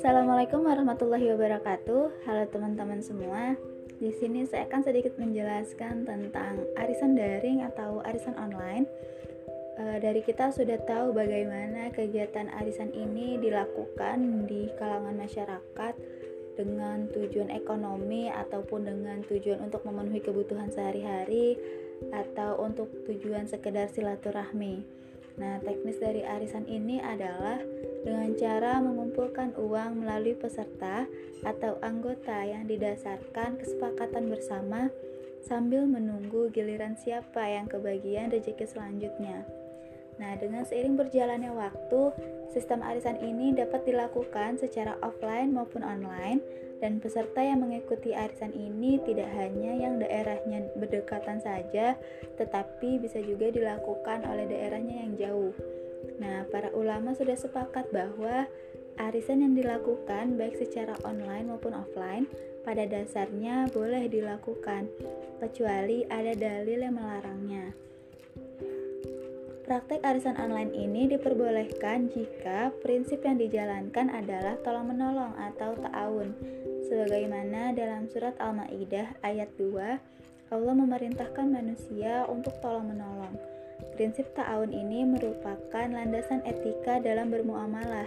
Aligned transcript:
Assalamualaikum 0.00 0.64
warahmatullahi 0.64 1.28
wabarakatuh. 1.36 2.24
Halo 2.24 2.48
teman-teman 2.48 3.04
semua. 3.04 3.60
Di 4.00 4.08
sini 4.16 4.48
saya 4.48 4.64
akan 4.72 4.80
sedikit 4.88 5.20
menjelaskan 5.20 6.08
tentang 6.08 6.64
arisan 6.80 7.12
daring 7.12 7.60
atau 7.60 8.00
arisan 8.08 8.40
online. 8.40 8.88
E, 9.76 10.00
dari 10.00 10.24
kita 10.24 10.48
sudah 10.48 10.80
tahu 10.80 11.12
bagaimana 11.12 11.92
kegiatan 11.92 12.48
arisan 12.56 12.96
ini 12.96 13.36
dilakukan 13.36 14.48
di 14.48 14.72
kalangan 14.80 15.20
masyarakat 15.20 15.92
dengan 16.56 17.04
tujuan 17.12 17.52
ekonomi 17.52 18.32
ataupun 18.32 18.88
dengan 18.88 19.20
tujuan 19.28 19.60
untuk 19.60 19.84
memenuhi 19.84 20.24
kebutuhan 20.24 20.72
sehari-hari 20.72 21.60
atau 22.16 22.64
untuk 22.64 22.88
tujuan 23.04 23.44
sekedar 23.44 23.92
silaturahmi. 23.92 25.04
Nah, 25.36 25.60
teknis 25.60 26.00
dari 26.00 26.24
arisan 26.24 26.64
ini 26.64 26.96
adalah 27.00 27.60
dengan 28.04 28.32
cara 28.36 28.80
mengumpulkan 28.80 29.52
uang 29.56 30.04
melalui 30.04 30.32
peserta 30.32 31.04
atau 31.44 31.76
anggota 31.84 32.40
yang 32.46 32.64
didasarkan 32.64 33.60
kesepakatan 33.60 34.32
bersama 34.32 34.88
sambil 35.44 35.84
menunggu 35.84 36.48
giliran 36.50 36.96
siapa 36.96 37.44
yang 37.46 37.68
kebagian 37.68 38.32
rezeki 38.32 38.64
selanjutnya. 38.64 39.44
Nah, 40.16 40.32
dengan 40.40 40.64
seiring 40.64 40.96
berjalannya 40.96 41.52
waktu, 41.52 42.12
sistem 42.48 42.80
arisan 42.80 43.20
ini 43.20 43.52
dapat 43.52 43.84
dilakukan 43.84 44.56
secara 44.56 44.96
offline 45.04 45.52
maupun 45.52 45.84
online 45.84 46.40
dan 46.80 47.00
peserta 47.00 47.40
yang 47.40 47.64
mengikuti 47.64 48.12
arisan 48.12 48.52
ini 48.52 49.00
tidak 49.04 49.28
hanya 49.36 49.76
yang 49.76 50.00
daerahnya 50.00 50.68
berdekatan 50.76 51.40
saja, 51.40 51.96
tetapi 52.40 53.00
bisa 53.00 53.20
juga 53.20 53.52
dilakukan 53.52 54.24
oleh 54.24 54.48
daerahnya 54.48 55.04
yang 55.04 55.12
jauh. 55.16 55.52
Nah, 56.16 56.48
para 56.48 56.72
ulama 56.72 57.12
sudah 57.12 57.36
sepakat 57.36 57.92
bahwa 57.92 58.48
arisan 58.96 59.44
yang 59.44 59.52
dilakukan 59.52 60.40
baik 60.40 60.56
secara 60.56 60.96
online 61.04 61.52
maupun 61.52 61.76
offline 61.76 62.24
pada 62.64 62.88
dasarnya 62.88 63.68
boleh 63.70 64.08
dilakukan, 64.08 64.88
kecuali 65.38 66.08
ada 66.08 66.32
dalil 66.32 66.82
yang 66.82 66.96
melarangnya. 66.96 67.76
Praktek 69.66 69.98
arisan 70.06 70.38
online 70.38 70.70
ini 70.78 71.10
diperbolehkan 71.10 72.06
jika 72.14 72.70
prinsip 72.86 73.26
yang 73.26 73.34
dijalankan 73.34 74.14
adalah 74.14 74.54
tolong-menolong 74.62 75.34
atau 75.34 75.74
ta'awun. 75.82 76.38
Sebagaimana 76.86 77.74
dalam 77.74 78.06
surat 78.06 78.38
Al-Maidah 78.38 79.18
ayat 79.26 79.50
2, 79.58 80.54
Allah 80.54 80.74
memerintahkan 80.78 81.50
manusia 81.50 82.30
untuk 82.30 82.54
tolong-menolong. 82.62 83.34
Prinsip 83.98 84.30
ta'awun 84.38 84.70
ini 84.70 85.02
merupakan 85.02 85.90
landasan 85.90 86.46
etika 86.46 87.02
dalam 87.02 87.34
bermuamalah. 87.34 88.06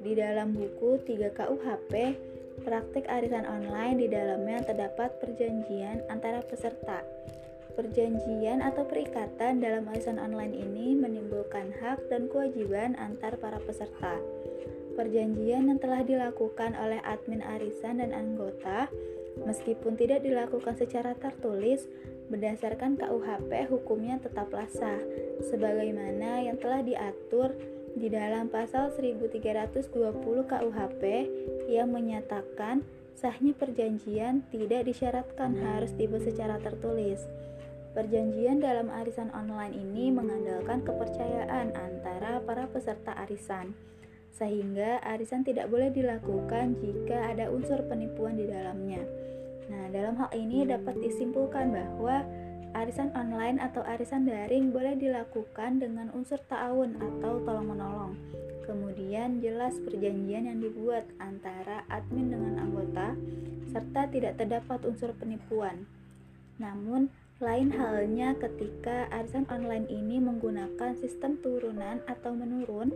Di 0.00 0.16
dalam 0.16 0.56
buku 0.56 1.04
3 1.04 1.36
KUHP, 1.36 2.16
praktik 2.64 3.04
arisan 3.12 3.44
online 3.44 4.00
di 4.00 4.08
dalamnya 4.08 4.64
terdapat 4.64 5.20
perjanjian 5.20 6.00
antara 6.08 6.40
peserta 6.40 7.04
Perjanjian 7.74 8.62
atau 8.62 8.86
perikatan 8.86 9.58
dalam 9.58 9.90
arisan 9.90 10.22
online 10.22 10.54
ini 10.54 10.94
menimbulkan 10.94 11.74
hak 11.82 12.06
dan 12.06 12.30
kewajiban 12.30 12.94
antar 12.94 13.34
para 13.42 13.58
peserta. 13.58 14.14
Perjanjian 14.94 15.66
yang 15.66 15.82
telah 15.82 16.06
dilakukan 16.06 16.78
oleh 16.78 17.02
admin 17.02 17.42
arisan 17.42 17.98
dan 17.98 18.14
anggota, 18.14 18.86
meskipun 19.42 19.98
tidak 19.98 20.22
dilakukan 20.22 20.78
secara 20.78 21.18
tertulis, 21.18 21.90
berdasarkan 22.30 22.94
KUHP 22.94 23.66
hukumnya 23.66 24.22
tetaplah 24.22 24.70
sah, 24.70 25.02
sebagaimana 25.42 26.46
yang 26.46 26.54
telah 26.62 26.78
diatur 26.78 27.58
di 27.98 28.06
dalam 28.06 28.50
pasal 28.50 28.94
1320 28.94 29.90
KUHP 30.46 31.02
yang 31.66 31.90
menyatakan 31.90 32.86
sahnya 33.14 33.54
perjanjian 33.54 34.46
tidak 34.50 34.86
disyaratkan 34.90 35.58
harus 35.58 35.90
dibuat 35.94 36.26
secara 36.26 36.58
tertulis. 36.58 37.22
Perjanjian 37.94 38.58
dalam 38.58 38.90
arisan 38.90 39.30
online 39.30 39.70
ini 39.70 40.10
mengandalkan 40.10 40.82
kepercayaan 40.82 41.78
antara 41.78 42.42
para 42.42 42.66
peserta 42.66 43.14
arisan, 43.22 43.70
sehingga 44.34 44.98
arisan 45.06 45.46
tidak 45.46 45.70
boleh 45.70 45.94
dilakukan 45.94 46.74
jika 46.82 47.30
ada 47.30 47.54
unsur 47.54 47.86
penipuan 47.86 48.34
di 48.34 48.50
dalamnya. 48.50 48.98
Nah, 49.70 49.94
dalam 49.94 50.18
hal 50.18 50.30
ini 50.34 50.66
dapat 50.66 50.98
disimpulkan 51.06 51.70
bahwa 51.70 52.26
arisan 52.74 53.14
online 53.14 53.62
atau 53.62 53.86
arisan 53.86 54.26
daring 54.26 54.74
boleh 54.74 54.98
dilakukan 54.98 55.78
dengan 55.78 56.10
unsur 56.18 56.42
ta'awun 56.50 56.98
atau 56.98 57.46
tolong-menolong. 57.46 58.18
Kemudian 58.66 59.38
jelas 59.38 59.78
perjanjian 59.78 60.50
yang 60.50 60.58
dibuat 60.58 61.06
antara 61.22 61.86
admin 61.86 62.34
dengan 62.34 62.58
anggota 62.58 63.14
serta 63.70 64.10
tidak 64.10 64.34
terdapat 64.34 64.82
unsur 64.82 65.14
penipuan. 65.14 65.86
Namun, 66.58 67.06
lain 67.42 67.74
halnya 67.74 68.30
ketika 68.38 69.10
arisan 69.10 69.42
online 69.50 69.90
ini 69.90 70.22
menggunakan 70.22 70.94
sistem 70.94 71.34
turunan 71.42 71.98
atau 72.06 72.30
menurun, 72.30 72.94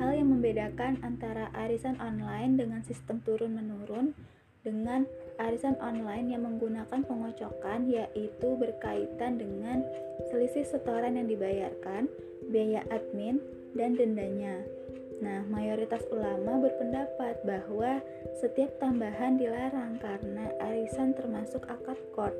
hal 0.00 0.16
yang 0.16 0.32
membedakan 0.32 0.96
antara 1.04 1.52
arisan 1.52 2.00
online 2.00 2.56
dengan 2.56 2.80
sistem 2.88 3.20
turun-menurun 3.28 4.16
dengan 4.64 5.04
arisan 5.36 5.76
online 5.84 6.32
yang 6.32 6.48
menggunakan 6.48 7.04
pengocokan 7.04 7.92
yaitu 7.92 8.48
berkaitan 8.56 9.36
dengan 9.36 9.84
selisih 10.32 10.64
setoran 10.64 11.20
yang 11.20 11.28
dibayarkan, 11.28 12.08
biaya 12.48 12.80
admin, 12.88 13.36
dan 13.76 14.00
dendanya. 14.00 14.64
Nah, 15.20 15.44
mayoritas 15.44 16.08
ulama 16.08 16.56
berpendapat 16.56 17.44
bahwa 17.44 18.00
setiap 18.40 18.80
tambahan 18.80 19.36
dilarang 19.36 20.00
karena 20.00 20.56
arisan 20.56 21.12
termasuk 21.12 21.68
akad 21.68 22.00
kord 22.16 22.32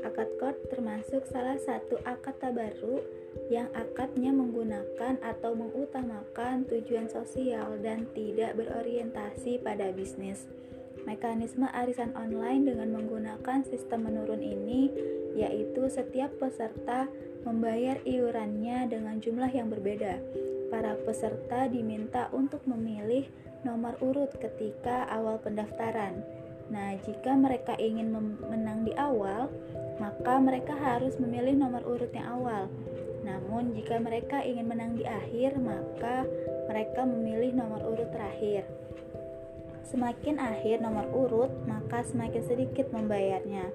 Akad 0.00 0.32
kord 0.40 0.56
termasuk 0.72 1.28
salah 1.28 1.60
satu 1.60 2.00
akad 2.08 2.40
tabaru 2.40 3.04
yang 3.52 3.68
akadnya 3.76 4.32
menggunakan 4.32 5.20
atau 5.20 5.52
mengutamakan 5.52 6.64
tujuan 6.66 7.06
sosial 7.10 7.78
dan 7.82 8.08
tidak 8.16 8.56
berorientasi 8.56 9.60
pada 9.60 9.92
bisnis. 9.92 10.48
Mekanisme 11.04 11.64
arisan 11.72 12.12
online 12.12 12.68
dengan 12.68 12.92
menggunakan 13.00 13.64
sistem 13.64 14.10
menurun 14.10 14.42
ini 14.44 14.92
yaitu 15.36 15.86
setiap 15.88 16.32
peserta 16.36 17.08
membayar 17.46 17.96
iurannya 18.04 18.90
dengan 18.90 19.16
jumlah 19.22 19.48
yang 19.48 19.72
berbeda. 19.72 20.20
Para 20.68 20.94
peserta 21.02 21.66
diminta 21.66 22.30
untuk 22.30 22.62
memilih 22.68 23.26
nomor 23.66 23.96
urut 24.00 24.30
ketika 24.38 25.08
awal 25.10 25.40
pendaftaran. 25.42 26.22
Nah, 26.70 26.94
jika 27.02 27.34
mereka 27.34 27.74
ingin 27.76 28.14
menang 28.38 28.86
di 28.86 28.94
awal, 28.94 29.50
maka 29.98 30.38
mereka 30.38 30.72
harus 30.78 31.18
memilih 31.18 31.58
nomor 31.58 31.82
urut 31.82 32.14
yang 32.14 32.40
awal. 32.40 32.70
Namun, 33.26 33.74
jika 33.74 33.98
mereka 33.98 34.40
ingin 34.40 34.70
menang 34.70 34.96
di 34.96 35.04
akhir, 35.04 35.58
maka 35.58 36.24
mereka 36.70 37.02
memilih 37.04 37.52
nomor 37.52 37.82
urut 37.84 38.08
terakhir. 38.14 38.64
Semakin 39.90 40.38
akhir 40.38 40.78
nomor 40.78 41.10
urut, 41.10 41.50
maka 41.66 42.06
semakin 42.06 42.46
sedikit 42.46 42.94
membayarnya. 42.94 43.66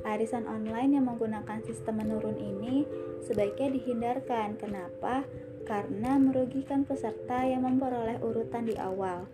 Arisan 0.00 0.48
online 0.48 0.96
yang 0.96 1.04
menggunakan 1.04 1.60
sistem 1.60 2.00
menurun 2.00 2.40
ini 2.40 2.88
sebaiknya 3.28 3.76
dihindarkan. 3.76 4.56
Kenapa? 4.56 5.28
Karena 5.68 6.16
merugikan 6.16 6.88
peserta 6.88 7.44
yang 7.44 7.68
memperoleh 7.68 8.16
urutan 8.24 8.64
di 8.64 8.74
awal. 8.80 9.28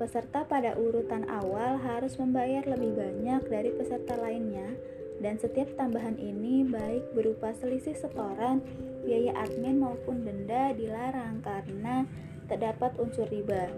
Peserta 0.00 0.48
pada 0.48 0.80
urutan 0.80 1.28
awal 1.28 1.76
harus 1.76 2.16
membayar 2.16 2.64
lebih 2.64 2.96
banyak 2.96 3.44
dari 3.52 3.68
peserta 3.68 4.16
lainnya 4.16 4.72
dan 5.20 5.36
setiap 5.36 5.68
tambahan 5.76 6.16
ini 6.16 6.64
baik 6.64 7.12
berupa 7.12 7.52
selisih 7.52 7.92
setoran, 7.92 8.64
biaya 9.04 9.36
admin 9.36 9.84
maupun 9.84 10.24
denda 10.24 10.72
dilarang 10.72 11.44
karena 11.44 12.08
terdapat 12.48 12.96
unsur 12.96 13.28
riba. 13.28 13.68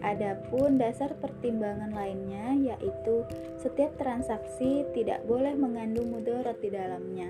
Adapun 0.00 0.80
dasar 0.80 1.12
pertimbangan 1.20 1.92
lainnya 1.92 2.72
yaitu 2.72 3.28
setiap 3.60 4.00
transaksi 4.00 4.88
tidak 4.96 5.28
boleh 5.28 5.52
mengandung 5.52 6.08
mudarat 6.08 6.56
di 6.56 6.72
dalamnya 6.72 7.28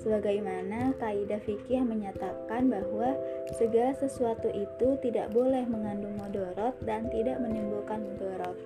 sebagaimana 0.00 0.96
kaidah 0.96 1.40
fikih 1.44 1.84
menyatakan 1.84 2.72
bahwa 2.72 3.14
segala 3.60 3.92
sesuatu 4.00 4.48
itu 4.48 4.96
tidak 5.04 5.28
boleh 5.30 5.64
mengandung 5.68 6.16
modorot 6.16 6.74
dan 6.88 7.06
tidak 7.12 7.36
menimbulkan 7.38 8.00
mudorot. 8.00 8.56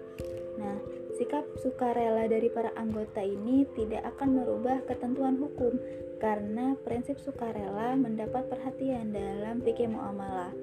Nah, 0.54 0.78
sikap 1.18 1.42
sukarela 1.58 2.30
dari 2.30 2.46
para 2.50 2.70
anggota 2.78 3.22
ini 3.22 3.66
tidak 3.74 4.06
akan 4.14 4.42
merubah 4.42 4.78
ketentuan 4.86 5.34
hukum 5.38 5.74
karena 6.22 6.78
prinsip 6.86 7.18
sukarela 7.18 7.98
mendapat 7.98 8.46
perhatian 8.46 9.10
dalam 9.10 9.58
fikih 9.60 9.90
muamalah. 9.90 10.54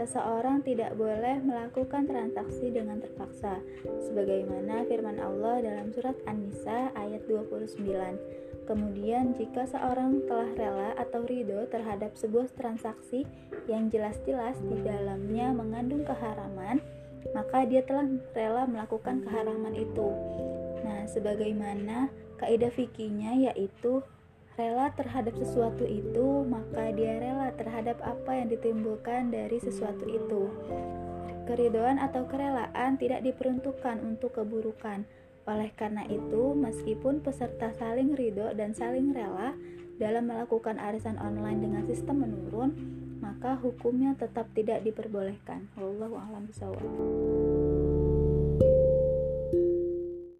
Seseorang 0.00 0.64
tidak 0.64 0.96
boleh 0.96 1.44
melakukan 1.44 2.08
transaksi 2.08 2.72
dengan 2.72 3.04
terpaksa, 3.04 3.60
sebagaimana 4.08 4.88
firman 4.88 5.20
Allah 5.20 5.60
dalam 5.60 5.92
surat 5.92 6.16
An-Nisa 6.24 6.88
ayat 6.96 7.20
29 7.28 7.84
Kemudian, 8.68 9.34
jika 9.34 9.66
seorang 9.66 10.24
telah 10.28 10.50
rela 10.54 10.90
atau 10.94 11.24
ridho 11.26 11.66
terhadap 11.68 12.14
sebuah 12.14 12.52
transaksi 12.54 13.26
yang 13.66 13.88
jelas-jelas 13.88 14.56
di 14.62 14.78
dalamnya 14.84 15.50
mengandung 15.50 16.06
keharaman, 16.06 16.78
maka 17.36 17.68
dia 17.68 17.84
telah 17.84 18.06
rela 18.32 18.64
melakukan 18.64 19.20
keharaman 19.24 19.74
itu. 19.76 20.08
Nah, 20.86 21.04
sebagaimana 21.10 22.08
kaidah 22.40 22.72
fikihnya 22.72 23.52
yaitu 23.52 24.00
rela 24.56 24.92
terhadap 24.92 25.32
sesuatu 25.36 25.84
itu, 25.88 26.44
maka 26.44 26.92
dia 26.92 27.20
rela 27.20 27.52
terhadap 27.56 28.00
apa 28.04 28.44
yang 28.44 28.48
ditimbulkan 28.52 29.32
dari 29.32 29.56
sesuatu 29.56 30.04
itu. 30.04 30.52
Keridoan 31.48 31.98
atau 31.98 32.28
kerelaan 32.28 33.00
tidak 33.00 33.24
diperuntukkan 33.26 33.98
untuk 34.04 34.36
keburukan, 34.36 35.08
oleh 35.50 35.74
karena 35.74 36.06
itu, 36.06 36.54
meskipun 36.54 37.18
peserta 37.26 37.74
saling 37.74 38.14
ridho 38.14 38.54
dan 38.54 38.70
saling 38.70 39.10
rela 39.10 39.58
dalam 39.98 40.30
melakukan 40.30 40.78
arisan 40.78 41.18
online 41.18 41.60
dengan 41.60 41.82
sistem 41.82 42.22
menurun, 42.22 42.70
maka 43.18 43.58
hukumnya 43.58 44.14
tetap 44.14 44.46
tidak 44.54 44.86
diperbolehkan. 44.86 45.66
Wallahu 45.74 46.16
a'lam 46.16 46.46
bishawab. 46.46 47.69